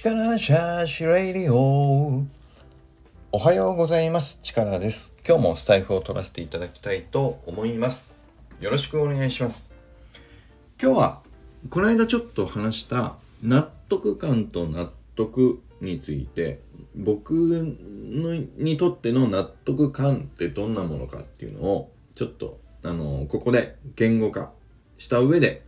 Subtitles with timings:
[0.00, 2.22] 力シャーシレイディオ
[3.32, 4.38] おはようございます。
[4.42, 5.12] 力です。
[5.26, 8.08] 今日もスタエフを取らせていただきたいと思います。
[8.60, 9.68] よろしくお願いします。
[10.80, 11.20] 今日は
[11.68, 16.60] この間ちょっと話した納得感と納得について
[16.94, 24.52] 僕のにとっての納得感ってどんなものかっていうのをちょっとあのここで言語化
[24.96, 25.66] した上で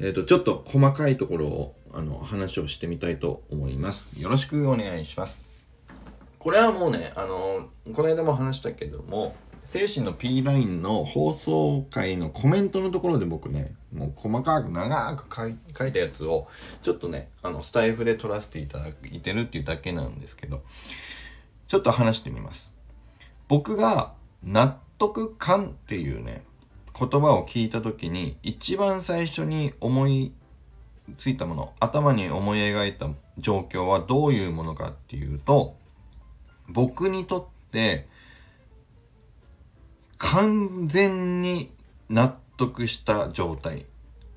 [0.00, 4.20] えっ、ー、とちょっと細かいところをあの話をしてみたいと思います。
[4.22, 5.44] よろしくお願いします。
[6.38, 9.34] これはもうね、あの、この間も話したけども、
[9.64, 16.48] 精神の P ラインの放送回のコメントのところで僕ね、もう細かく長く書いたやつを、
[16.82, 20.62] ちょっとね、あの、スタイフで撮らせていただいてるっていうだけなんですけど、
[21.66, 22.74] ちょっと話してみます。
[23.48, 26.42] 僕が納得感っていうね、
[26.98, 30.32] 言葉を聞いた時に一番最初に思い
[31.16, 35.76] ついたもの頭に思い描いた状況はどういうものかっていうと
[36.68, 38.06] 僕にとって
[40.18, 41.70] 完全に
[42.08, 43.86] 納得した状態。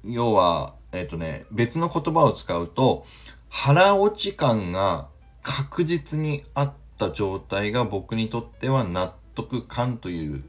[0.04, 3.06] 要はえっ、ー、とね別の言葉を使うと
[3.50, 5.08] 腹落ち感が
[5.44, 10.44] 確実にあった状態が僕にとっては納得感という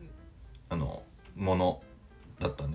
[0.70, 1.02] あの
[1.36, 1.82] もの。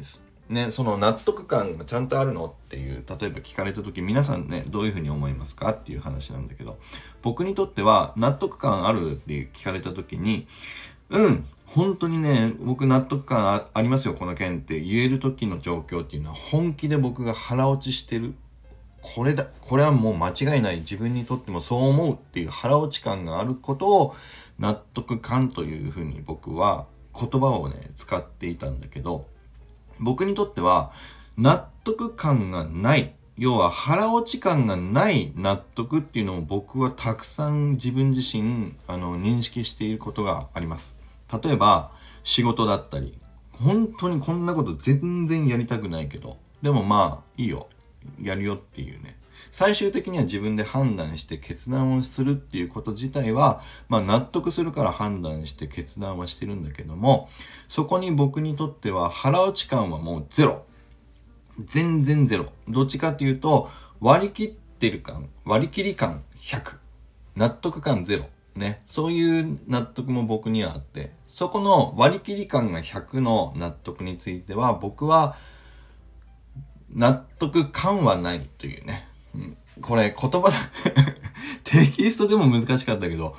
[0.03, 0.21] です。
[0.49, 5.71] ね、その納得感がちゃんとあるのっていう、例えば聞かれた時皆さんね、どういうふうに思いますか？
[5.71, 6.77] っていう話なんだけど、
[7.21, 10.45] 僕にとっては納得感あるって聞かれた時に、
[11.09, 18.35] うん、本当にね、僕納得感ありますよ、この件って言える時の状況っていうのは本気で僕が腹落ちしてる。
[19.01, 24.15] これだ、これはもう間違いない自分にとってもそう思うっていう腹落ち感があることを
[24.59, 26.85] 納得感というふうに僕は
[27.17, 29.31] 言葉をね、使っていたんだけど、
[30.03, 30.91] 僕にとっては
[31.37, 33.13] 納得感がない。
[33.37, 40.95] 要は腹落ち感がない納得っていうのを僕はたくさん自分自身あの認識していることがあります。
[41.43, 41.91] 例えば
[42.23, 43.17] 仕事だったり、
[43.51, 47.69] 本当にこんなこと全然やりたくないけど、でもまあいいよ。
[48.21, 49.17] やるよっていうね。
[49.51, 57.29] 最終的には自分で判断して決断をするっていうこと自体は、まあ納得するから判断して決断はしてるんだけども、
[57.67, 60.65] そこに僕にとっては腹落ち感はもうゼロ。
[61.65, 62.51] 全然ゼロ。
[62.67, 66.77] どっちかっていうと、割り切ってる感、割り切り感100。
[67.35, 68.25] 納得感ゼロ。
[68.55, 68.81] ね。
[68.85, 75.35] そういう納得も僕にはあって、そこの割り切り感が100の納得については、僕は
[76.91, 79.07] 納得感はないというね。
[79.81, 80.55] これ言葉だ
[81.63, 83.35] テキストでも難しかったけど、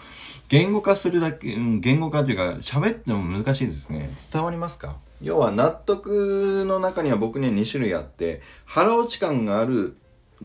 [0.49, 4.15] 言語化するだけ、うん、言語化というか喋っても難しいですね。
[4.33, 4.97] 伝わりますか？
[5.23, 9.97] 要は納得の中には僕には2種類あって、腹落ち感がある、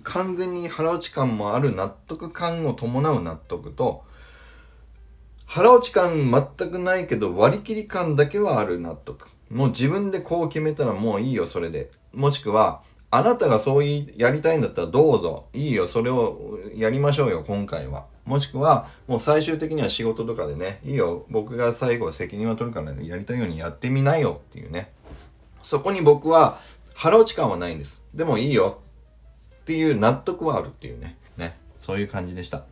[0.03, 4.03] 完全に腹落ち感もある納得感を伴う納得と、
[5.45, 9.27] 腹落ち感全くないけど割り切り感だけはある納得。
[9.49, 11.91] もう自分でこう決めたらもういいよ、それで。
[12.13, 15.47] もしくは、あなたがそういやりたいんだったらどうぞ。
[15.53, 18.05] いいよ、それをやりましょうよ、今回は。
[18.25, 24.91] もしくは、もう最終的には仕事とかでね、いいよ、僕が最後責任を取るから、ね、やりたいようにやってみなよっていうね。
[25.63, 26.59] そこに僕は
[26.93, 28.05] 腹落ち感はないんです。
[28.13, 28.79] でもいいよ
[29.61, 31.17] っていう納得はあるっていうね。
[31.37, 31.57] ね。
[31.79, 32.65] そういう感じでした。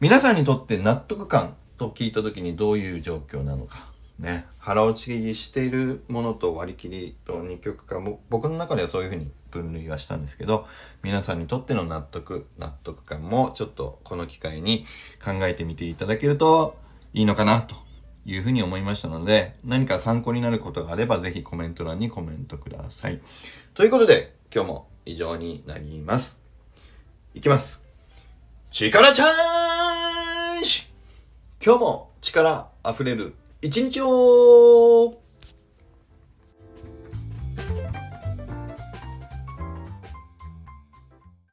[0.00, 3.86] 皆さんにとって納得感と聞いた時にどういう状況なのか。
[4.18, 4.46] ね。
[4.58, 10.66] 腹落ちしているものと割り切りと二極化も僕の中ではそういうふうに分類はしたんですけど
[11.02, 14.86] 皆さんにとっての納得納得感もちょっとこの機会に
[15.22, 16.76] 考えてみていただけると
[17.12, 17.74] いいのかなと
[18.24, 23.20] いうふうに思いましたので何か参考になることがあればぜひコメント欄にコメントください。
[23.74, 26.40] ということで今日も以上になります。
[27.34, 27.82] いきます。
[28.70, 30.86] 力チャーンジ
[31.64, 35.20] 今日も力溢れる一日を